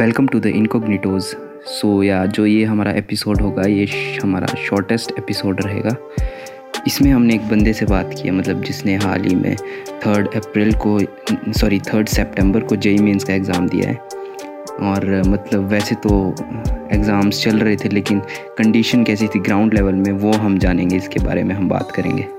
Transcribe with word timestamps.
Welcome 0.00 0.26
to 0.26 0.38
the 0.40 0.46
Incognitos. 0.46 1.24
So 1.66 2.02
yeah 2.02 2.24
जो 2.26 2.44
ये 2.46 2.64
हमारा 2.64 2.90
एपिसोड 2.92 3.40
होगा, 3.40 3.62
ये 3.62 3.86
हमारा 4.22 4.46
शॉर्टेस्ट 4.64 5.12
एपिसोड 5.18 5.62
रहेगा। 5.62 5.96
इसमें 6.86 7.10
हमने 7.12 7.34
एक 7.34 7.48
बंदे 7.48 7.72
से 7.72 7.86
बात 7.86 8.10
किया 8.12 8.32
मतलब 8.32 8.62
जिसने 8.62 8.96
हाल 8.96 9.24
ही 9.24 9.34
में 9.34 9.56
थर्ड 10.04 10.34
अप्रैल 10.36 10.72
को, 10.84 10.98
सॉरी, 11.52 11.78
थर्ड 11.88 12.08
सितंबर 12.08 12.64
को 12.64 12.76
जेई 12.76 12.98
मीन्स 12.98 13.24
का 13.24 13.34
एग्ज़ाम 13.34 13.68
दिया 13.68 13.88
है। 13.88 13.96
और 14.82 15.22
मतलब 15.28 15.68
वैसे 15.70 15.94
तो 16.06 16.34
एग्ज़ाम्स 16.92 17.42
चल 17.44 17.58
रहे 17.58 17.76
थे, 17.76 17.88
लेकिन 17.88 18.20
कंडीशन 18.58 19.04
कैसी 19.04 19.28
थी 19.28 19.38
ग्राउंड 19.40 19.74
लेवल 19.74 19.94
में, 19.94 20.12
वो 20.12 20.32
हम 20.34 20.58
जानेंगे, 20.58 20.96
इसके 20.96 21.20
बारे 21.20 21.44
में 21.44 21.54
हम 21.54 21.68
बात 21.68 21.92
करेंगे। 21.92 22.35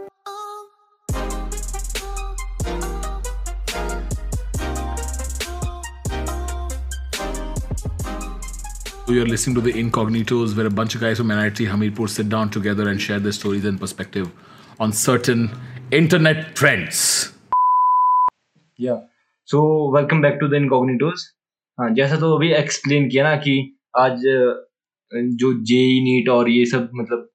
You're 9.10 9.26
listening 9.26 9.56
to 9.56 9.62
the 9.62 9.72
Incognitos, 9.72 10.54
where 10.58 10.66
a 10.66 10.70
bunch 10.70 10.94
of 10.94 11.00
guys 11.00 11.20
from 11.20 11.30
NIT 11.30 11.60
Hamirpur 11.60 12.10
sit 12.10 12.28
down 12.28 12.50
together 12.50 12.90
and 12.90 13.02
share 13.02 13.20
their 13.20 13.32
stories 13.32 13.64
and 13.64 13.80
perspective 13.80 14.30
on 14.82 14.92
certain 14.92 15.50
internet 16.00 16.42
trends. 16.56 16.98
Yeah 18.80 18.96
so 19.50 19.62
welcome 19.96 20.22
back 20.22 20.38
to 20.42 20.48
the 20.48 20.54
Incognitos 20.54 21.26
हाँ 21.78 21.90
जैसा 21.96 22.16
तो 22.20 22.36
अभी 22.36 22.52
explain 22.54 23.10
किया 23.10 23.24
ना 23.30 23.36
कि 23.48 23.56
आज 23.98 24.28
जो 25.42 25.54
JEE 25.72 26.04
NEET 26.04 26.30
और 26.30 26.50
ये 26.50 26.66
सब 26.76 26.90
मतलब 26.96 27.28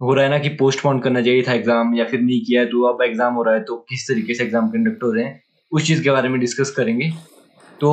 हो 0.00 0.14
रहा 0.14 0.24
है 0.24 0.30
ना 0.30 0.38
कि 0.38 0.48
पोस्टपोन 0.60 1.00
करना 1.00 1.22
चाहिए 1.22 1.42
था 1.48 1.52
एग्ज़ाम 1.52 1.94
या 1.94 2.04
फिर 2.10 2.20
नहीं 2.20 2.40
किया 2.44 2.60
है 2.60 2.66
तो 2.66 2.92
अब 2.92 3.02
एग्ज़ाम 3.10 3.34
हो 3.34 3.42
रहा 3.42 3.54
है 3.54 3.62
तो 3.64 3.76
किस 3.88 4.08
तरीके 4.08 4.34
से 4.34 4.44
एग्ज़ाम 4.44 4.70
कंडक्ट 4.70 5.02
हो 5.02 5.12
रहे 5.12 5.24
हैं 5.24 5.42
उस 5.72 5.86
चीज़ 5.86 6.02
के 6.04 6.10
बारे 6.10 6.28
में 6.28 6.40
डिस्कस 6.40 6.70
करेंगे। 6.76 7.12
तो 7.80 7.90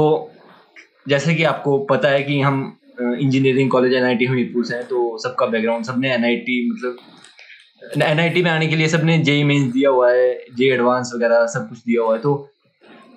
जैसे 1.10 1.34
कि 1.36 1.44
आपको 1.44 1.78
पता 1.90 2.10
है 2.10 2.24
कि 2.24 2.40
हम 2.42 2.78
engineering 3.20 3.70
college 3.72 3.94
N 3.94 4.04
I 4.04 4.16
T 4.16 4.26
Hamirpur 4.26 4.66
से 4.66 4.76
हैं 4.76 4.86
तो 4.88 5.18
सबका 5.24 5.46
बैकग्राउंड 5.48 5.86
सबने 5.86 6.14
एन 6.14 6.26
आई 6.26 6.36
टी 6.48 6.70
मतलब 6.70 8.02
एन 8.04 8.20
आई 8.20 8.30
टी 8.30 8.42
में 8.44 8.52
आने 8.52 8.68
के 8.68 8.76
लिए 8.76 8.88
सबने 8.88 9.18
जेई 9.20 9.44
मेंस 9.44 9.72
दिया 9.74 9.90
हुआ 9.90 10.12
है 10.12 10.34
जे 10.58 10.74
एडवांस 10.74 11.12
वगैरह 11.16 11.46
सब 11.54 11.68
कुछ 11.70 11.78
दिया 11.78 12.02
हुआ 12.02 12.16
है 12.16 12.22
तो 12.22 12.34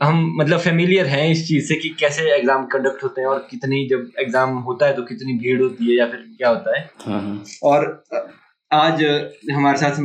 हम 0.02 0.24
मतलब 0.36 0.58
फेमिलियर 0.58 1.06
हैं 1.06 1.28
इस 1.30 1.46
चीज़ 1.48 1.66
से 1.68 1.74
कि 1.74 1.88
कैसे 2.00 2.22
एग्ज़ाम 2.36 2.64
कंडक्ट 2.66 3.02
होते 3.04 3.20
हैं 3.20 3.28
और 3.28 3.46
कितनी 3.50 3.86
जब 3.88 4.10
एग्ज़ाम 4.20 4.56
होता 4.58 4.86
है 4.86 4.94
तो 4.96 5.02
कितनी 5.02 5.38
भीड़ 5.38 5.60
होती 5.62 5.90
है 5.90 5.98
या 5.98 6.06
फिर 6.06 6.24
क्या 6.38 6.48
होता 6.48 6.78
है। 6.78 6.88
हाँ 7.06 7.20
हाँ। 7.22 7.44
और 7.64 8.04
आज 8.70 9.04
हमारे 9.52 9.78
साथ 9.78 10.00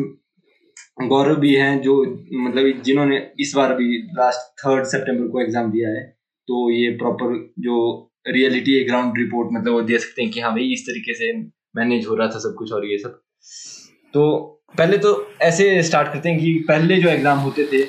गौरव 1.08 1.36
भी 1.36 1.54
हैं 1.56 1.82
जो 1.82 1.96
मतलब 2.34 2.82
जिन्होंने 2.84 3.18
इस 3.40 3.54
बार 3.56 3.74
भी 3.74 3.98
लास्ट 4.18 4.52
थर्ड 4.62 4.86
सितंबर 4.86 5.28
को 5.28 5.42
एग्ज़ाम 5.42 5.72
दिया 5.72 5.90
है 5.90 6.04
तो 6.48 6.70
ये 6.72 6.90
प्रॉपर 6.98 7.36
जो 7.60 7.78
रियलिटी 8.30 8.74
है 8.74 8.84
ग्राउंड 8.86 9.18
रिपोर्ट 9.18 9.50
मतलब 9.54 9.74
वो 9.74 9.82
दे 9.84 9.98
सकते 10.00 10.22
हैं 10.22 10.32
कि 10.32 10.40
हाँ 10.40 10.52
भाई 10.54 10.72
इस 10.74 10.86
तरीके 10.86 11.14
से 11.14 11.32
मैनेज 11.76 12.06
हो 12.08 12.16
रहा 12.16 12.28
था 12.28 12.40
सब 12.40 12.56
कुछ 12.58 12.72
और 12.74 12.86
ये 12.86 12.98
सब। 12.98 13.20
तो 14.14 14.24
पहले 14.78 14.98
तो 14.98 15.12
ऐसे 15.42 15.82
स्टार्ट 15.84 16.14
करते 16.14 16.30
हैं 16.30 16.40
कि 16.40 16.54
पहले 16.68 16.98
जो 16.98 17.10
एग्ज़ाम 17.10 17.40
होते 17.40 17.64
थे, 17.72 17.84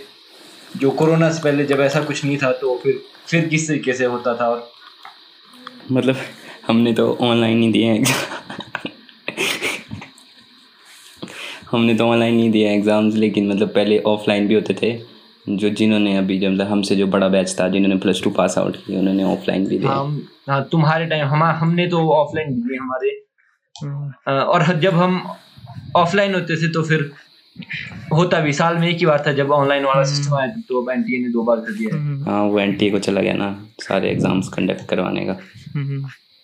जो 0.76 0.90
कोरोना 0.92 1.30
से 1.30 1.42
पहले 1.44 1.64
जब 1.66 1.80
ऐसा 1.80 2.00
कुछ 2.02 2.24
नहीं 2.24 2.36
था 2.38 2.52
तो 2.60 2.76
फिर 2.82 3.00
फिर 3.26 3.48
किस 3.48 3.68
तरीके 3.68 3.92
से 3.92 4.04
होता 4.06 4.34
था 4.36 4.48
और 4.48 4.68
मतलब 5.92 6.16
हमने 6.66 6.92
तो 6.92 7.12
ऑनलाइन 7.22 7.62
ही 7.62 7.70
दिए 7.72 7.94
एग्ज़ाम 7.94 8.38
हमने 11.70 11.94
तो 11.94 12.06
ऑनलाइन 12.06 12.34
नहीं 12.34 12.50
दिया 12.50 12.70
एग्ज़ाम्स 12.72 13.14
लेकिन 13.16 13.48
मतलब 13.48 13.68
पहले 13.74 13.98
ऑफलाइन 14.06 14.46
भी 14.48 14.54
होते 14.54 14.74
थे। 14.82 14.92
जो 15.46 15.68
जिन्होंने 15.70 16.16
अभी 16.16 16.38
जो 16.38 16.50
मतलब 16.50 16.66
हमसे 16.66 16.96
जो 16.96 17.06
बड़ा 17.08 17.28
बैच 17.28 17.54
था 17.60 17.68
जिन्होंने 17.68 17.96
प्लस 17.98 18.22
टू 18.24 18.30
पास 18.32 18.58
आउट 18.58 18.76
किया 18.76 18.98
उन्होंने 19.00 19.24
ऑफलाइन 19.26 19.66
भी 19.66 19.78
दिया। 19.78 19.92
हम 19.92 20.20
हाँ 20.48 20.62
तुम्हारे 20.72 21.06
टाइम 21.06 21.26
हम 21.28 21.42
हमने 21.42 21.86
तो 21.88 22.08
ऑफलाइन 22.12 22.54
दिए 22.56 22.78
हमारे। 22.78 23.18
और 24.26 24.64
जब 24.80 24.94
हम 24.94 25.22
ऑफलाइन 25.96 26.34
होते 26.34 26.56
थे 26.56 26.72
तो 26.72 26.82
फिर 26.82 27.10
होता 28.12 28.40
भी 28.40 28.52
साल 28.52 28.76
में 28.78 28.88
एक 28.88 28.98
ही 28.98 29.06
बार 29.06 29.22
था 29.26 29.32
जब 29.32 29.50
ऑनलाइन 29.52 29.84
वाला 29.84 30.02
सिस्टम 30.04 30.34
आया 30.36 30.48
था, 30.48 30.60
तो 30.68 30.82
अब 30.82 30.90
एनटीए 30.90 31.18
ने 31.18 31.28
दो 31.28 31.42
बार 31.44 31.60
कर 31.60 31.72
दिया 31.72 32.30
हाँ। 32.30 32.42
वो 32.44 32.58
एन 32.60 32.76
को 32.82 32.98
चला 32.98 33.20
गया 33.20 33.32
ना 33.34 33.54
सारे 33.80 34.10
एग्ज़ाम्स 34.10 34.48
कंडक्ट 34.48 34.88
करवाने 34.90 35.24
का। 35.26 35.38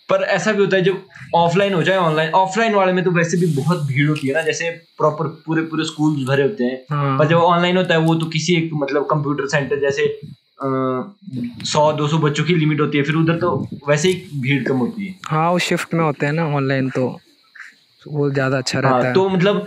पर 0.08 0.22
ऐसा 0.30 0.52
भी 0.52 0.60
होता 0.60 0.76
है 0.76 0.82
जब 0.84 1.02
ऑफलाइन 1.34 1.74
हो 1.74 1.82
जाए 1.82 1.96
ऑनलाइन 1.98 2.30
ऑफलाइन 2.34 2.74
वाले 2.74 2.92
में 2.92 3.02
तो 3.04 3.10
वैसे 3.10 3.36
भी 3.36 3.46
बहुत 3.54 3.82
भीड़ 3.86 4.08
होती 4.08 4.28
है 4.28 4.34
ना 4.34 4.42
जैसे 4.42 4.70
प्रॉपर 4.98 5.26
पूरे 5.46 5.62
पूरे 5.62 5.84
स्कूल 5.84 6.24
भरे 6.26 6.42
होते 6.42 6.64
हैं। 6.64 7.16
पर 7.18 7.28
जब 7.28 7.36
ऑनलाइन 7.38 7.76
होता 7.76 7.94
है 7.94 8.00
वो 8.00 8.14
तो 8.14 8.26
किसी 8.28 8.54
एक 8.56 8.70
मतलब 8.74 9.06
कंप्यूटर 9.10 9.48
सेंटर 9.48 9.80
जैसे 9.80 10.06
सौ 11.66 11.90
दो 11.92 12.06
सौ 12.08 12.18
बच्चों 12.18 12.44
की 12.44 12.54
लिमिट 12.54 12.80
होती 12.80 12.98
है 12.98 13.04
फिर 13.04 13.14
उधर 13.16 13.38
तो 13.38 13.50
वैसे 13.88 14.08
ही 14.08 14.40
भीड़ 14.40 14.62
कम 14.64 14.76
होती 14.78 15.06
है। 15.06 15.14
हाँ 15.26 15.50
वो 15.50 15.58
शिफ्ट 15.64 15.94
में 15.94 16.04
होते 16.04 16.26
हैं 16.26 16.32
ना 16.32 16.46
ऑनलाइन 16.56 16.90
तो 16.90 17.08
वो 18.06 18.30
ज़्यादा 18.30 18.58
अच्छा 18.58 18.78
रहता 18.78 18.94
हाँ, 18.94 19.04
है 19.04 19.12
तो 19.14 19.28
मतलब 19.28 19.66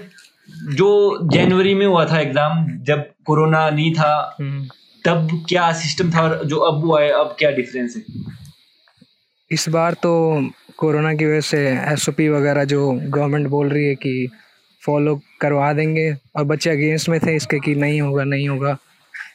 जो 0.75 0.89
जनवरी 1.33 1.73
में 1.75 1.85
हुआ 1.85 2.05
था 2.05 2.19
एग्ज़ाम 2.19 2.65
जब 2.83 3.05
कोरोना 3.25 3.69
नहीं 3.69 3.93
था 3.93 4.37
हम्म। 4.39 4.67
तब 5.05 5.27
क्या 5.49 5.71
सिस्टम 5.81 6.11
था 6.11 6.27
जो 6.43 6.57
अब 6.67 6.83
हुआ 6.83 7.01
है 7.01 7.11
अब 7.13 7.35
क्या 7.39 7.51
डिफरेंस 7.51 7.95
है? 7.95 8.03
इस 9.51 9.67
बार 9.69 9.93
तो 9.93 10.11
कोरोना 10.77 11.13
की 11.13 11.25
वजह 11.25 11.41
से 11.41 11.59
एसओपी 11.93 12.27
वगैरह 12.29 12.63
जो 12.63 12.91
गवर्नमेंट 12.91 13.47
बोल 13.47 13.69
रही 13.69 13.85
है 13.85 13.95
कि 13.95 14.27
फॉलो 14.83 15.19
करवा 15.41 15.71
देंगे। 15.73 16.11
और 16.35 16.43
बच्चे 16.43 16.69
अगेंस्ट 16.69 17.09
में 17.09 17.19
थे 17.19 17.35
इसके 17.35 17.59
कि 17.59 17.75
नहीं 17.75 18.01
होगा 18.01 18.23
नहीं 18.23 18.47
होगा। 18.49 18.77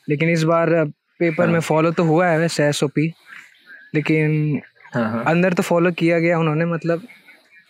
लेकिन 0.08 0.30
इस 0.30 0.42
बार 0.42 0.70
पेपर 1.20 1.48
में 1.48 1.60
फॉलो 1.60 1.90
तो 1.90 2.04
हुआ 2.04 2.28
है 2.28 2.38
वैसे 2.38 2.64
एसओपी 2.64 3.12
लेकिन 3.94 4.60
हाँ 4.94 5.10
हाँ। 5.10 5.24
अंदर 5.26 5.52
तो 5.52 5.62
फॉलो 5.62 5.90
किया 5.92 6.18
गया 6.18 6.38
उन्होंने 6.38 6.64
मतलब 6.64 7.02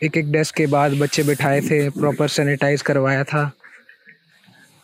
एक 0.02 0.16
एक 0.16 0.30
डेस्क 0.32 0.54
के 0.54 0.66
बाद 0.66 0.98
बच्चे 1.00 1.22
बिठाए 1.22 1.60
थे 1.60 1.88
प्रॉपर 1.90 2.28
सैनिटाइज 2.28 2.82
करवाया 2.82 3.24
था। 3.24 3.50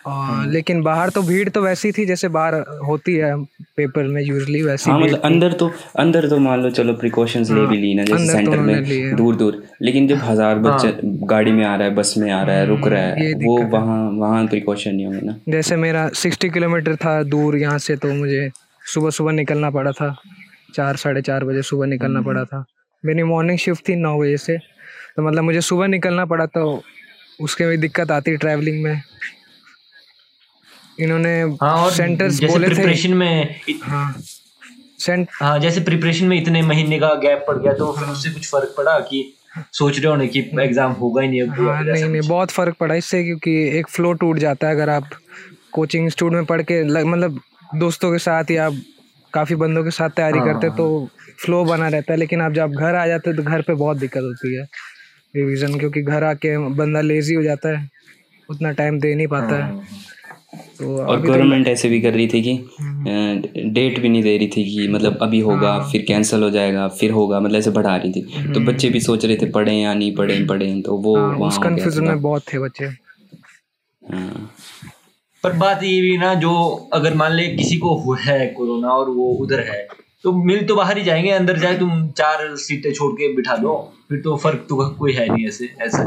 और 0.04 0.46
लेकिन 0.48 0.82
बाहर 0.82 1.10
तो 1.10 1.22
भीड़ 1.22 1.48
तो 1.48 1.62
वैसी 1.62 1.90
थी 1.92 2.04
जैसे 2.06 2.28
बाहर 2.30 2.54
होती 2.86 3.14
है 3.14 3.34
पेपर 3.76 4.06
में 4.06 4.22
यूजली 4.22 4.62
वैसी 4.62 4.90
हाँ 4.90 4.98
मतलब 5.00 5.20
अंदर 5.24 5.52
तो 5.52 5.70
अंदर 5.98 6.28
तो 6.28 6.38
मान 6.38 6.62
लो 6.62 6.70
चलो 6.70 6.94
प्रिकॉशंस 6.94 7.50
ले 7.50 7.66
भी 7.66 7.76
ली 7.76 7.94
ना 7.94 8.04
जैसे 8.04 8.22
अंदर 8.22 8.32
तो 8.34 8.38
सेंटर 8.38 8.58
में 8.60 9.16
दूर 9.16 9.36
दूर 9.36 9.62
लेकिन 9.82 10.08
जब 10.08 10.18
हज़ार 10.24 10.58
बच्चे 10.60 10.92
गाड़ी 11.26 11.52
में 11.52 11.64
आ 11.64 11.74
रहा 11.76 11.88
है 11.88 11.94
बस 11.94 12.14
में 12.18 12.30
आ 12.30 12.42
रहा 12.42 12.56
है 12.56 12.66
रुक 12.66 12.86
रहा 12.86 13.02
है 13.02 13.32
वो 13.44 13.56
वहाँ 13.68 14.00
वहाँ 14.12 14.46
प्रिकॉशन 14.46 14.94
नहीं 14.94 15.06
होंगे 15.06 15.26
ना। 15.26 15.34
जैसे 15.48 15.76
मेरा 15.76 16.08
सिक्सटी 16.16 16.50
किलोमीटर 16.50 16.96
था 16.96 17.22
दूर 17.24 17.56
यहाँ 17.58 17.78
से 17.78 17.96
तो 17.96 18.12
मुझे 18.14 18.50
सुबह 18.84 19.10
सुबह 19.10 19.32
निकलना 19.32 19.70
पड़ा 19.70 19.92
था। 19.92 20.14
चार 20.74 20.96
साढ़े 20.96 21.22
चार 21.22 21.44
बजे 21.44 21.62
सुबह 21.62 21.86
निकलना 21.86 22.20
पड़ा 22.22 22.44
था। 22.44 22.64
मेरी 23.04 23.22
मॉर्निंग 23.22 23.58
शिफ्ट 23.58 23.88
थी 23.88 23.94
नौ 23.96 24.18
बजे 24.18 24.36
से। 24.38 24.56
तो 25.16 25.22
मतलब 25.22 25.44
मुझे 25.44 25.60
सुबह 25.60 25.86
निकलना 25.88 26.24
पड़ा 26.24 26.46
तो 26.48 26.82
उसके 27.40 27.66
भी 27.66 27.76
दिक्कत 27.78 28.10
आती 28.10 28.36
ट्रैवलिंग 28.36 28.82
में। 28.84 29.02
इन्होंने 31.02 31.40
हाँ 31.62 31.74
और 31.76 31.90
सेंटर्स 31.92 32.42
बोले 32.44 32.68
थे। 32.68 32.74
प्रिपरेशन 32.74 33.14
में 33.14 33.60
हाँ। 33.82 34.14
सेंट 35.00 35.28
हाँ 35.34 35.58
जैसे 35.58 35.80
प्रिपरेशन 35.80 36.26
में 36.26 36.36
इतने 36.40 36.62
महीने 36.62 36.98
का 36.98 37.12
गैप 37.20 37.44
पड़ 37.48 37.56
गया 37.58 37.72
तो 37.74 37.92
फिर 37.98 38.08
उससे 38.08 38.30
कुछ 38.30 38.48
फ़र्क 38.50 38.74
पड़ा 38.76 38.98
कि 39.00 39.22
सोच 39.74 39.98
रहे 39.98 40.06
होने 40.06 40.26
कि 40.28 40.40
एग्ज़ाम 40.62 40.92
होगा 40.94 41.22
ही 41.22 41.28
नहीं 41.28 41.42
अब 41.42 41.54
हाँ 41.60 41.82
नहीं 41.82 42.04
नहीं 42.04 42.28
बहुत 42.28 42.50
फ़र्क 42.50 42.76
पड़ा 42.80 42.94
इससे 42.94 43.22
क्योंकि 43.24 43.52
एक 43.78 43.88
फ्लो 43.88 44.12
टूट 44.22 44.38
जाता 44.38 44.66
है 44.68 44.74
अगर 44.74 44.90
आप 44.90 45.08
कोचिंग 45.72 46.04
इंस्टीट्यूट 46.04 46.32
में 46.32 46.44
पढ़ 46.44 46.62
के 46.70 46.82
मतलब 47.04 47.40
दोस्तों 47.76 48.12
के 48.12 48.18
साथ 48.18 48.50
या 48.50 48.68
काफ़ी 49.34 49.54
बंदों 49.56 49.82
के 49.84 49.90
साथ 49.90 50.10
तैयारी 50.10 50.38
हाँ, 50.38 50.46
करते 50.46 50.66
हाँ, 50.66 50.76
तो 50.76 51.08
फ्लो 51.44 51.64
बना 51.64 51.88
रहता 51.88 52.12
है 52.12 52.18
लेकिन 52.18 52.40
आप 52.42 52.52
जब 52.52 52.72
घर 52.72 52.94
आ 52.94 53.06
जाते 53.06 53.32
तो 53.36 53.42
घर 53.42 53.62
पे 53.62 53.74
बहुत 53.74 53.96
दिक्कत 53.96 54.22
होती 54.22 54.54
है 54.56 54.64
रिवीजन 55.34 55.78
क्योंकि 55.78 56.02
घर 56.02 56.24
आके 56.24 56.56
बंदा 56.76 57.00
लेजी 57.00 57.34
हो 57.34 57.42
जाता 57.42 57.78
है 57.78 57.88
उतना 58.48 58.70
टाइम 58.78 58.98
दे 59.00 59.14
नहीं 59.14 59.26
पाता 59.28 59.56
है। 59.56 59.62
हाँ, 59.62 59.84
तो 60.54 60.96
और 61.02 61.20
तो 61.20 61.28
गवर्नमेंट 61.28 61.68
ऐसे 61.68 61.88
भी 61.88 62.00
कर 62.00 62.12
रही 62.12 62.26
थी 62.28 62.42
कि 62.42 62.52
डेट 63.70 64.00
भी 64.00 64.08
नहीं 64.08 64.22
दे 64.22 64.36
रही 64.36 64.48
थी 64.48 64.64
कि 64.64 64.88
मतलब 64.88 65.18
अभी 65.22 65.40
होगा 65.40 65.78
फिर 65.82 66.04
कैंसिल 66.08 66.42
हो 66.42 66.50
जाएगा 66.50 66.88
फिर 66.88 67.10
होगा 67.10 67.40
मतलब 67.40 67.58
ऐसे 67.58 67.70
बढ़ा 67.70 67.96
रही 67.96 68.12
थी। 68.12 68.52
तो 68.54 68.60
बच्चे 68.60 68.88
भी 68.88 69.00
सोच 69.00 69.24
रहे 69.24 69.36
थे 69.36 69.50
पढ़ें 69.50 69.82
या 69.82 69.94
नहीं 69.94 70.14
पढ़ें 70.16 70.46
पढ़ें 70.46 70.82
तो 70.82 70.96
वो 70.96 71.16
हाँ, 71.16 71.28
वहाँ 71.28 71.48
उस 71.48 71.56
हो 71.56 71.64
थोड़ा। 71.64 72.12
में 72.12 72.22
बहुत 72.22 72.42
थे 72.52 72.58
बच्चे। 72.58 72.84
हाँ। 72.84 74.50
पर 75.44 75.52
बात 75.52 75.82
ये 75.82 76.00
भी 76.00 76.18
ना 76.18 76.34
जो 76.34 76.52
अगर 76.92 77.14
मान 77.14 77.32
ले 77.32 77.46
किसी 77.48 77.76
को 77.76 78.14
है 78.14 78.46
कोरोना 78.46 78.88
और 78.88 79.10
वो 79.10 79.28
उधर 79.32 79.60
है 79.60 79.88
तो 80.22 80.32
मिल 80.32 80.66
तो 80.66 80.74
बाहर 80.76 80.98
ही 80.98 81.04
जाएँगे 81.04 81.30
अंदर 81.30 81.58
जाए 81.58 81.78
तुम 81.78 82.08
चार 82.10 82.56
सीटें 82.56 82.92
छोड़ 82.92 83.12
के 83.12 83.32
बिठा 83.36 83.56
दो 83.56 83.92
फिर 84.08 84.20
तो 84.20 84.36
फ़र्क 84.36 84.66
तो 84.68 84.88
कोई 84.90 85.12
है 85.12 85.28
नहीं 85.32 85.46
ऐसे 85.48 85.70
ऐसा। 85.80 86.02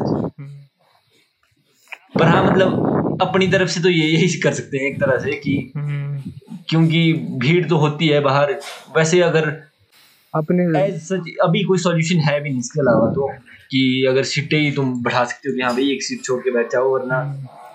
पर 2.19 2.24
हाँ 2.24 2.51
मतलब 2.51 2.93
अपनी 3.21 3.48
तरफ़ 3.48 3.69
से 3.69 3.81
तो 3.81 3.89
ये 3.89 4.07
यही 4.07 4.39
कर 4.39 4.54
सकते 4.54 4.77
हैं 4.77 4.86
एक 4.86 5.00
तरह 5.00 5.18
से 5.19 5.31
कि 5.38 5.56
हम्म, 5.75 6.31
क्योंकि 6.69 7.01
भीड़ 7.42 7.65
तो 7.69 7.77
होती 7.77 8.07
है 8.07 8.19
बाहर। 8.21 8.51
वैसे 8.98 9.21
अगर 9.21 9.50
अपने 10.33 10.88
सच 11.00 11.33
अभी 11.44 11.63
कोई 11.63 11.77
सॉल्यूशन 11.80 12.19
है 12.19 12.39
भी 12.42 12.50
नहीं 12.50 12.60
इसके 12.60 12.80
अलावा 12.81 13.10
तो 13.13 13.27
कि 13.71 14.06
अगर 14.10 14.24
सीटें 14.25 14.60
ही 14.60 14.71
तुम 14.71 14.94
बढ़ा 15.04 15.24
सकते 15.25 15.50
हो 15.50 15.56
कि 15.56 15.62
हाँ 15.62 15.74
भाई 15.74 15.92
एक 15.92 16.04
सीट 16.04 16.24
छोड़ 16.24 16.39
के 16.42 16.51
बैठ 16.51 16.71
जाओ 16.71 16.94
वरना 16.94 17.19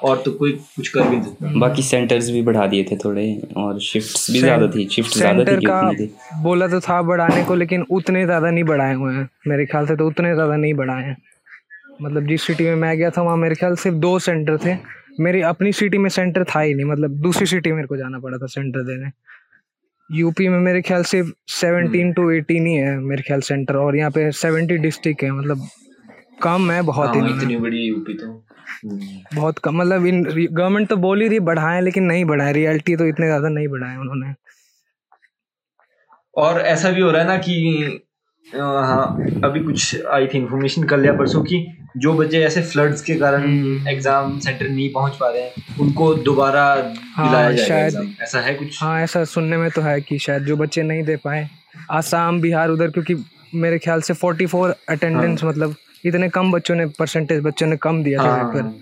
और 0.04 0.22
तो 0.24 0.30
कोई 0.32 0.52
कुछ 0.76 0.88
कर 0.88 1.08
भी 1.08 1.16
नहीं 1.16 1.60
बाकी 1.60 1.82
सेंटर्स 1.82 2.30
भी 2.30 2.42
बढ़ा 2.42 2.66
दिए 2.66 2.84
थे 2.84 2.96
थोड़े 2.96 3.24
और 3.56 3.80
शिफ्ट्स 3.80 4.30
भी 4.30 4.38
ज़्यादा 4.40 4.66
थी 4.68 4.86
शिफ्ट 4.88 5.14
ज़्यादा 5.14 5.40
थी 5.40 5.44
सेंटर 5.44 5.66
का 5.66 5.92
थी। 5.94 6.10
बोला 6.42 6.68
तो 6.68 6.80
था 6.80 7.00
बढ़ाने 7.02 7.42
को 7.44 7.54
लेकिन 7.54 7.84
उतने 7.90 8.24
ज़्यादा 8.24 8.50
नहीं 8.50 8.64
बढ़ाए 8.64 8.94
हुए 8.94 9.14
हैं 9.14 9.28
मेरे 9.48 9.66
ख्याल 9.66 9.86
से 9.86 9.96
तो 9.96 10.06
उतने 10.06 10.34
ज़्यादा 10.34 10.56
नहीं 10.56 10.74
बढ़ाए 10.74 11.02
हैं। 11.04 11.16
मतलब 12.02 12.26
जिस 12.26 12.42
सिटी 12.42 12.64
में 12.64 12.74
मैं 12.76 12.96
गया 12.98 13.10
था 13.10 13.22
वहाँ 13.22 13.36
मेरे 13.36 13.54
ख्याल 13.54 13.74
सिर्फ़ 13.76 13.96
दो 13.98 14.18
सेंटर 14.18 14.58
थे 14.64 14.74
मेरी 15.18 15.40
अपनी 15.44 15.72
सिटी 15.72 15.98
में 15.98 16.08
सेंटर 16.10 16.44
था 16.44 16.60
ही 16.60 16.74
नहीं 16.74 16.86
मतलब 16.86 17.20
दूसरी 17.22 17.46
सिटी 17.46 17.72
मेरे 17.72 17.86
को 17.86 17.96
जाना 17.96 18.18
पड़ा 18.18 18.38
था 18.38 18.46
सेंटर 18.48 18.82
देने। 18.84 19.10
यूपी 20.10 20.48
में 20.48 20.58
मेरे 20.60 20.80
ख्याल 20.82 21.02
से 21.04 21.22
सेवनटीन 21.50 22.12
टू 22.12 22.30
एटीन 22.30 22.66
ही 22.66 22.74
है 22.74 22.96
मेरे 23.00 23.22
ख्याल 23.22 23.40
सेंटर 23.42 23.76
और 23.76 23.96
यहाँ 23.96 24.10
पे 24.10 24.30
सेवेंटी 24.34 24.76
डिस्ट्रिक्ट 24.78 25.22
है 25.22 25.30
मतलब 25.30 25.66
कम 26.42 26.70
है 26.70 26.80
बहुत 26.82 27.14
ही 27.14 27.20
हाँ, 27.20 27.28
नहीं। 27.28 27.38
इतनी 27.38 27.56
बड़ी 27.56 27.78
यूपी 27.78 28.14
तो। 28.14 28.32
बहुत 29.34 29.58
कम 29.58 29.76
मतलब 29.76 30.06
इन 30.06 30.22
गवर्नमेंट 30.24 30.88
तो 30.88 30.96
बोल 30.96 31.20
ही 31.22 31.28
रही 31.28 31.40
बढ़ाएँ 31.42 31.80
लेकिन 31.82 32.04
नहीं 32.04 32.24
बढ़ाए 32.24 32.52
रियलिटी 32.52 32.96
तो 32.96 33.06
इतने 33.06 33.26
ज़्यादा 33.26 33.48
नहीं 33.48 33.68
बढ़ाए 33.68 33.96
उन्होंने। 33.96 34.34
और 36.34 36.60
ऐसा 36.62 36.90
भी 36.90 37.00
हो 37.00 37.10
रहा 37.10 37.22
है 37.22 37.28
ना 37.28 37.36
कि 37.38 38.00
हाँ 38.54 39.40
अभी 39.44 39.60
कुछ 39.60 40.02
आई 40.08 40.26
थी 40.26 40.38
इन्फॉर्मेशन 40.38 40.82
कल 40.82 41.04
या 41.06 41.12
परसों 41.12 41.42
की 41.42 41.66
जो 41.96 42.12
बच्चे 42.12 42.42
ऐसे 42.44 42.62
फ्लड्स 42.62 43.02
के 43.02 43.14
कारण 43.14 43.42
हम्म। 43.42 43.88
एग्ज़ाम 43.88 44.38
सेंटर 44.38 44.68
नहीं 44.68 44.92
पहुँच 44.92 45.16
पा 45.16 45.28
रहे 45.28 45.42
हैं 45.42 45.76
उनको 45.80 46.12
दोबारा 46.14 46.64
हाँ, 47.14 47.28
दिलाया 47.28 47.66
शायद- 47.66 48.22
ऐसा 48.22 48.40
है 48.40 48.54
कुछ? 48.54 48.78
हाँ 48.82 49.00
ऐसा 49.00 49.24
सुनने 49.24 49.56
में 49.56 49.70
तो 49.70 49.82
है 49.82 50.00
कि 50.00 50.18
शायद 50.18 50.44
जो 50.44 50.56
बच्चे 50.56 50.82
नहीं 50.82 51.02
दे 51.04 51.16
पाए 51.16 51.48
आसाम 51.90 52.40
बिहार 52.40 52.70
उधर 52.70 52.90
क्योंकि 52.90 53.14
मेरे 53.54 53.78
ख्याल 53.78 54.00
से 54.00 54.14
44 54.14 54.74
अटेंडेंस 54.88 55.44
मतलब 55.44 55.74
इतने 56.04 56.28
कम 56.28 56.52
बच्चों 56.52 56.74
ने 56.74 56.86
परसेंटेज 56.98 57.42
बच्चों 57.42 57.66
ने 57.66 57.76
कम 57.76 58.02
दिया 58.02 58.22
था 58.22 58.30
हाँ। 58.30 58.72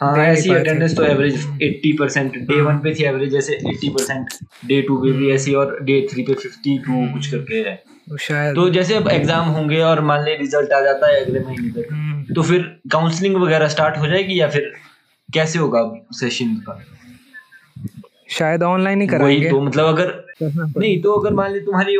हाँ 0.00 0.16
ऐसी 0.18 0.50
अटेंडेंस 0.54 0.96
तो 0.96 1.04
एवरेज 1.04 1.36
80 1.62 1.92
परसेंट 1.98 2.36
डे 2.48 2.60
वन 2.62 2.78
पे 2.78 2.94
थी 2.94 3.04
एवरेज 3.04 3.34
ऐसे 3.36 3.58
80 3.68 3.88
परसेंट 3.88 4.34
डे 4.66 4.80
टू 4.82 4.96
पे 4.96 5.12
भी 5.12 5.30
ऐसी 5.32 5.54
और 5.54 5.76
डे 5.84 6.00
थ्री 6.10 6.22
पे 6.22 6.34
52 6.34 7.12
कुछ 7.12 7.30
करके 7.30 7.62
है। 7.68 7.74
तो 8.08 8.16
शायद 8.16 8.54
तो 8.54 8.68
जैसे 8.70 8.94
अब 8.94 9.08
एग्ज़ाम 9.08 9.48
होंगे 9.48 9.80
और 9.82 10.00
मान 10.00 10.22
ले 10.24 10.34
रिज़ल्ट 10.36 10.72
आ 10.72 10.80
जाता 10.80 11.06
है 11.06 11.24
अगले 11.24 11.40
महीने 11.40 11.70
तक 11.70 11.88
हम्म, 11.92 12.34
तो 12.34 12.42
फिर 12.42 12.62
काउंसलिंग 12.92 13.36
वगैरह 13.36 13.68
स्टार्ट 13.68 13.98
हो 13.98 14.06
जाएगी 14.06 14.40
या 14.40 14.48
फिर 14.48 14.72
कैसे 15.28 15.58
होगा 15.58 15.82
सेशन 16.12 16.54
का? 16.68 16.80
शायद 18.30 18.62
ऑनलाइन 18.62 19.00
ही 19.00 19.06
वही 19.06 19.18
कराएँगे। 19.18 19.50
तो 19.50 19.60
मतलब 19.60 19.86
अगर 19.86 20.12
नहीं 20.42 21.00
तो 21.02 21.12
अगर 21.12 21.34
मान 21.34 21.52
ली 21.52 21.60
तुम्हारी 21.60 21.96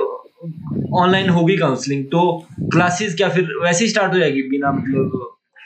ऑनलाइन 0.95 1.29
होगी 1.31 1.57
काउंसलिंग 1.57 2.05
तो 2.05 2.23
क्लासेस 2.73 3.17
क्या 3.17 3.29
फिर 3.29 3.49
वैसे 3.63 3.85
ही 3.85 3.91
स्टार्ट 3.91 4.13
हो 4.13 4.19
जाएगी 4.19 4.43
बिना 4.51 4.73
मतलब 4.73 5.11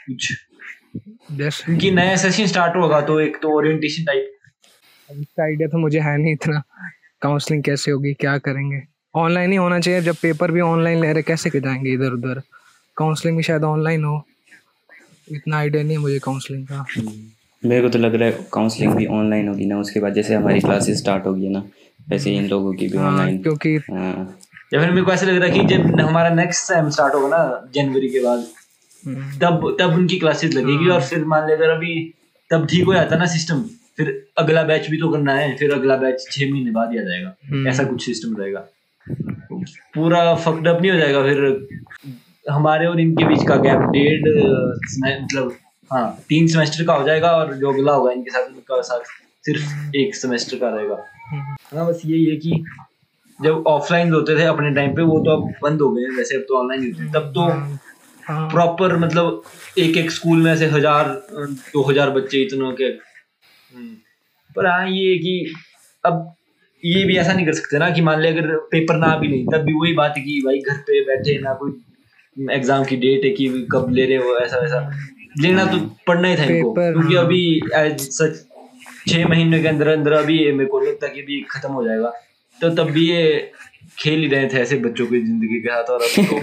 कुछ? 0.07 0.31
क्योंकि 1.31 1.91
नया 1.91 2.15
सेशन 2.15 2.45
स्टार्ट 2.45 2.75
होगा 2.75 3.01
तो 3.01 3.19
एक 3.19 3.37
तो 3.41 3.49
ओरिएंटेशन 3.49 4.03
टाइप 4.03 4.29
इसका 5.09 5.43
आइडिया 5.43 5.67
तो 5.67 5.77
मुझे 5.77 5.99
है 5.99 6.17
नहीं 6.17 6.33
इतना। 6.33 6.61
काउंसलिंग 7.21 7.63
कैसे 7.63 7.91
होगी 7.91 8.13
क्या 8.13 8.37
करेंगे? 8.37 8.81
ऑनलाइन 9.15 9.51
ही 9.51 9.57
होना 9.57 9.79
चाहिए 9.79 10.01
जब 10.01 10.15
पेपर 10.15 10.51
भी 10.51 10.61
ऑनलाइन 10.61 11.01
ले 11.01 11.13
रहे 11.13 11.23
कैसे 11.23 11.49
के 11.49 11.59
जाएँगे 11.59 11.93
इधर 11.93 12.11
उधर? 12.11 12.41
काउंसलिंग 12.97 13.37
भी 13.37 13.43
शायद 13.43 13.63
ऑनलाइन 13.63 14.03
हो। 14.05 14.25
इतना 15.31 15.57
आइडिया 15.57 15.83
नहीं 15.83 15.97
है 15.97 15.97
मुझे 15.97 16.19
काउंसलिंग 16.19 16.67
का। 16.67 16.85
मेरे 17.65 17.81
को 17.81 17.89
तो 17.89 17.99
लग 17.99 18.15
रहा 18.15 18.29
है 18.29 18.47
काउंसलिंग 18.53 18.93
भी 18.93 19.05
ऑनलाइन 19.05 19.47
होगी 19.47 19.65
ना 19.65 19.79
उसके 19.79 19.99
बाद 19.99 20.13
जैसे 20.13 20.35
हमारी 20.35 20.59
क्लासेस 20.59 20.97
स्टार्ट 20.97 21.25
होगी 21.25 21.49
ना 21.49 21.63
वैसे 22.09 22.31
इन 22.35 22.47
लोगों 22.47 22.73
की 22.73 22.87
भी 22.87 22.97
हाँ, 22.97 23.11
ऑनलाइन 23.11 23.41
क्योंकि 23.43 23.75
हाँ। 23.75 24.39
या 24.73 24.79
फिर 24.79 24.89
मेरे 24.91 25.01
को 25.01 25.11
ऐसा 25.11 25.25
लग 25.25 25.35
रहा 25.35 25.49
है 25.53 25.59
कि 25.59 25.75
जब 25.75 25.99
हमारा 25.99 26.29
नेक्स्ट 26.29 26.63
सेम 26.63 26.89
स्टार्ट 26.89 27.13
होगा 27.15 27.27
ना 27.37 27.69
जनवरी 27.75 28.09
के 28.09 28.23
बाद 28.23 28.39
हम्म, 28.39 28.47
तब 29.41 29.75
तब 29.79 29.93
उनकी 29.93 30.17
क्लासेस 30.19 30.53
लगेगी 30.53 30.89
और 30.89 31.01
फिर 31.03 31.23
मान 31.25 31.47
ले 31.47 31.53
अगर 31.53 31.69
अभी 31.69 31.93
तब 32.51 32.67
ठीक 32.67 32.85
हो 32.85 32.93
जाता 32.93 33.15
ना 33.15 33.25
सिस्टम 33.25 33.63
फिर 33.97 34.09
अगला 34.37 34.63
बैच 34.63 34.89
भी 34.89 34.97
तो 34.97 35.09
करना 35.11 35.33
है 35.33 35.55
फिर 35.57 35.73
अगला 35.73 35.95
बैच 35.97 36.25
छह 36.31 36.51
महीने 36.51 36.71
बाद 36.71 36.91
ही 36.91 36.97
आ 36.97 37.03
जाएगा। 37.03 37.33
हम्म। 37.49 37.67
ऐसा 37.67 37.83
कुछ 37.83 38.05
सिस्टम 38.05 38.35
रहेगा। 38.37 38.59
पूरा 39.95 40.33
फक्ड 40.35 40.67
अप 40.67 40.81
नहीं 40.81 40.91
हो 40.91 40.97
जाएगा 40.97 41.21
फिर 41.23 42.51
हमारे 42.51 42.85
और 42.87 42.99
इनके 42.99 43.25
बीच 43.25 43.47
का 43.47 43.55
गैप 43.55 43.81
डेढ़ 43.91 44.29
मतलब 45.23 45.55
हाँ 45.91 46.07
तीन 46.29 46.47
सेमेस्टर 46.47 46.85
का 46.85 46.93
हो 46.93 47.03
जाएगा 47.03 47.31
और 47.31 47.53
जो 47.53 47.71
अगला 47.73 47.93
होगा 47.93 48.11
इनके 48.11 48.31
साथ 48.31 48.47
उनका 48.47 48.81
साथ 48.81 49.11
सिर्फ़ 49.45 49.95
एक 49.97 50.15
सेमेस्टर 50.15 50.57
का 50.57 50.69
रहेगा। 50.69 50.95
हम्म, 51.31 51.55
हाँ 51.77 51.87
बस 51.87 52.01
यही 52.05 52.25
है 52.25 52.35
कि 52.35 52.63
जब 53.39 53.63
ऑफलाइन 53.67 54.13
होते 54.13 54.37
थे 54.39 54.43
अपने 54.45 54.69
टाइम 54.75 54.95
पे 54.95 55.01
वो 55.01 55.19
तो 55.19 55.31
अब 55.31 55.53
बंद 55.63 55.81
हो 55.81 55.89
गए 55.91 56.15
वैसे 56.17 56.35
अब 56.35 56.41
तो 56.47 56.57
ऑनलाइन 56.59 56.85
होते 56.85 57.11
तब 57.13 57.31
तो 57.35 57.47
हाँ। 58.23 58.47
प्रॉपर 58.49 58.95
मतलब 58.97 59.41
एक 59.77 59.97
एक 59.97 60.11
स्कूल 60.11 60.41
में 60.43 60.51
ऐसे 60.51 60.65
हज़ार 60.67 61.07
दो 61.33 61.83
हज़ार 61.89 62.09
बच्चे 62.11 62.41
इतनों 62.41 62.71
के। 62.71 62.83
हम्म। 62.83 63.95
पर 64.55 64.67
हाँ 64.67 64.87
ये 64.89 65.17
कि 65.17 65.53
अब 66.03 66.33
ये 66.83 67.03
भी 67.05 67.17
ऐसा 67.17 67.33
नहीं 67.33 67.45
कर 67.45 67.53
सकते 67.53 67.77
ना 67.79 67.89
कि 67.89 68.01
मान 68.01 68.21
ले 68.21 68.29
अगर 68.29 68.55
पेपर 68.71 68.97
ना 68.97 69.15
भी 69.17 69.27
नहीं 69.27 69.45
तब 69.47 69.65
भी 69.65 69.73
वही 69.73 69.93
बात 69.93 70.13
है 70.17 70.23
कि 70.23 70.41
भाई 70.45 70.59
घर 70.59 70.77
पे 70.87 71.03
बैठे 71.05 71.37
ना 71.41 71.53
कोई 71.61 72.53
एग्ज़ाम 72.53 72.83
की 72.85 72.95
डेट 72.97 73.23
है 73.25 73.29
कि 73.31 73.47
कब 73.71 73.89
ले 73.91 74.05
रहे 74.05 74.17
हो 74.17 74.37
ऐसा 74.37 74.57
वैसा। 74.59 74.79
लेना 75.41 75.65
तो 75.65 75.77
पढ़ना 76.07 76.27
ही 76.27 76.35
था 76.37 76.43
इनको 76.45 76.73
क्योंकि 76.73 77.15
हाँ। 77.15 77.23
अभी 77.25 77.97
सच 77.99 78.45
छह 79.07 79.27
महीने 79.27 79.61
के 79.61 79.67
अंदर 79.67 79.87
अंदर 79.87 80.13
अभी 80.13 80.37
ये 80.39 80.51
मेरे 80.51 80.69
को 80.69 80.79
लगता 80.79 81.07
है 81.07 81.13
कि 81.13 81.21
अभी 81.21 81.41
खत्म 81.51 81.71
हो 81.71 81.83
जाएगा। 81.85 82.11
तो 82.59 82.69
तब 82.75 82.89
भी 82.91 83.09
ये 83.09 83.51
खेल 83.99 84.19
ही 84.19 84.27
रहे 84.27 84.47
थे 84.49 84.57
ऐसे 84.57 84.77
बच्चों 84.79 85.05
की 85.07 85.19
ज़िंदगी 85.21 85.59
के 85.61 85.69
साथ 85.69 85.89
और 85.89 86.01
अब 86.01 86.09
तो 86.19 86.35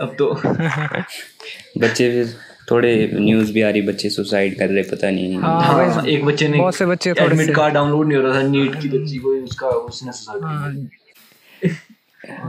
अब 0.00 0.14
तो। 0.18 0.34
बच्चे 1.78 2.10
फिर 2.10 2.34
थोड़े 2.70 3.10
न्यूज़ 3.14 3.52
भी 3.52 3.62
आ 3.62 3.70
रही 3.70 3.82
बच्चे 3.82 4.10
सुसाइड 4.10 4.58
कर 4.58 4.68
रहे 4.68 4.82
पता 4.82 5.10
नहीं। 5.10 5.38
हाँ, 5.38 5.60
हाँ 5.62 6.04
एक 6.06 6.24
बच्चे 6.24 6.48
ने 6.48 6.58
बहुत 6.58 6.74
से 6.74 6.86
बच्चे 6.86 7.12
थोड़े 7.12 7.26
एडमिट 7.26 7.54
कार्ड 7.56 7.74
डाउनलोड 7.74 8.06
नहीं 8.08 8.18
हो 8.18 8.22
रहा 8.22 8.34
था 8.34 8.42
नीट 8.48 8.80
की 8.80 8.88
बच्ची 8.88 9.18
को 9.18 9.34
उसका 9.44 9.68
उसने 9.68 10.12
सुसाइड 10.12 10.44
हाँ। 10.44 10.74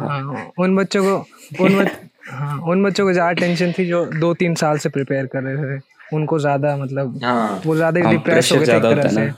हाँ, 0.09 0.51
उन 0.59 0.75
बच्चों 0.75 1.03
को 1.03 1.63
उन 1.63 1.88
हाँ 2.30 2.57
उन 2.68 2.83
बच्चों 2.83 3.06
को 3.06 3.13
ज़्यादा 3.13 3.31
टेंशन 3.31 3.74
थी 3.80 3.86
जो 3.86 4.06
दो 4.06 4.33
तीन 4.33 4.56
साल 4.56 4.77
से 4.77 4.89
प्रिपेयर 4.89 5.25
कर 5.25 5.44
रहे 5.44 5.77
थे। 5.77 5.81
उनको 6.13 6.39
ज़्यादा 6.39 6.75
मतलब 6.77 7.19
हाँ। 7.24 7.62
वो 7.65 7.75
ज़्यादा 7.75 8.01
हाँ, 8.01 8.12
डिप्रेस 8.12 8.51
हो 8.51 8.59
गए 8.59 8.65
थे 8.65 9.19
है 9.19 9.30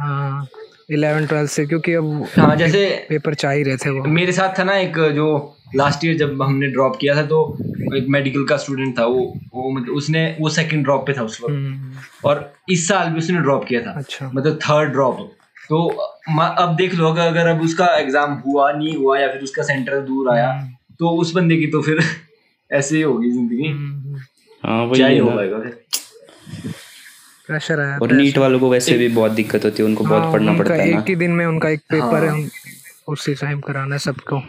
हाँ। 0.00 0.48
इलेवन 0.88 1.26
ट्वेल्थ 1.26 1.50
से 1.50 1.64
क्योंकि 1.66 1.92
अब 1.94 2.26
हाँ 2.38 2.54
जैसे 2.56 2.84
पेपर 3.08 3.34
चाह 3.34 3.52
ही 3.52 3.62
रहे 3.62 3.76
थे 3.76 3.90
वो। 3.90 4.04
मेरे 4.10 4.32
साथ 4.32 4.58
था 4.58 4.64
ना 4.64 4.76
एक 4.76 4.98
जो 5.14 5.26
लास्ट 5.76 6.04
ईयर 6.04 6.16
जब 6.18 6.42
हमने 6.42 6.66
ड्रॉप 6.66 6.96
किया 7.00 7.14
था 7.16 7.22
तो 7.32 7.40
एक 7.96 8.06
मेडिकल 8.08 8.44
का 8.48 8.56
स्टूडेंट 8.56 8.98
था 8.98 9.04
वो 9.06 9.24
वो 9.54 9.70
मतलब 9.70 9.94
उसने 9.94 10.24
वो 10.40 10.48
सेकंड 10.50 10.84
ड्रॉप 10.84 11.06
पे 11.06 11.12
था 11.12 11.22
उस 11.22 11.40
वक्त। 11.42 11.52
हम्म, 11.52 11.90
और 12.24 12.52
इस 12.70 12.86
साल 12.88 13.10
भी 13.10 13.18
उसने 13.18 13.40
ड्रॉप 13.40 13.64
किया 13.64 13.80
था। 13.80 13.92
अच्छा। 13.98 14.30
मतलब 14.34 14.58
थर्ड 14.62 14.92
ड्रॉप 14.92 15.18
तो 15.70 15.86
अब 16.30 16.74
देख 16.76 16.94
लो 16.94 17.08
अगर 17.08 17.26
अगर 17.26 17.46
अब 17.46 17.60
उसका 17.62 17.86
एग्ज़ाम 17.96 18.32
हुआ 18.46 18.70
नहीं 18.72 18.96
हुआ 18.96 19.18
या 19.18 19.28
फिर 19.32 19.42
उसका 19.42 19.62
सेंटर 19.62 20.00
दूर 20.02 20.30
आया 20.30 20.50
तो 21.00 21.10
उस 21.20 21.32
बंदे 21.34 21.56
की 21.56 21.66
तो 21.66 21.82
फिर 21.82 22.00
ऐसे 22.70 22.96
ही 22.96 23.02
होगी 23.02 23.30
ज़िंदगी। 23.30 23.68
हम्म, 23.68 24.16
हाँ 24.62 24.84
वही 24.84 25.02
ही 25.02 25.14
है 25.14 25.20
हो 25.20 25.30
पाएगा 25.30 25.58
फिर? 25.58 25.76
प्रेशर 27.48 27.80
आया 27.80 27.98
और 28.02 28.12
नीट 28.12 28.38
वालों 28.38 28.60
को 28.60 28.70
वैसे 28.70 28.96
भी 28.98 29.08
बहुत 29.14 29.32
दिक्कत 29.32 29.64
होती 29.64 29.82
है 29.82 29.88
उनको 29.88 30.04
बहुत 30.04 30.22
हाँ, 30.22 30.32
पढ़ना 30.32 30.56
पड़ता 30.58 30.74
है 30.74 30.90
ना 30.90 30.98
एक 30.98 31.08
ही 31.08 31.16
दिन 31.16 31.30
में 31.30 31.44
उनका 31.46 31.68
एक 31.68 31.80
पेपर 31.90 32.24
है 32.24 32.30
हाँ। 32.30 32.48
उसी 33.08 33.34
टाइम 33.34 33.60
कराना 33.68 33.94
है 33.94 33.98
सबको 33.98 34.42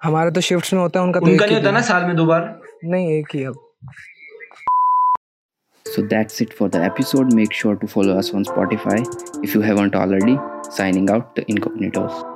हमारे 0.00 0.30
तो 0.30 0.40
शिफ्ट्स 0.40 0.72
में 0.74 0.80
होता 0.80 1.00
है 1.00 1.06
उनका 1.06 1.20
तो 1.20 1.26
उनका 1.26 1.46
नहीं 1.46 1.56
होता 1.56 1.70
ना 1.70 1.80
साल 1.90 2.04
में 2.04 2.16
दो 2.16 2.26
बार 2.26 2.48
नहीं 2.84 3.12
एक 3.18 3.34
ही 3.34 3.44
अब 3.44 3.62
So 5.86 6.02
that's 6.02 6.40
it 6.40 6.52
for 6.52 6.68
the 6.68 6.80
episode. 6.84 7.32
Make 7.32 7.52
sure 7.52 7.76
to 7.76 7.86
follow 7.86 8.16
us 8.18 8.32
on 8.34 8.44
Spotify 8.44 8.96
if 9.44 9.54
you 9.54 9.60
haven't 9.60 9.94
already. 9.94 10.36
Signing 10.70 11.10
out, 11.10 11.36
the 11.36 11.44
Incognitos. 11.46 12.33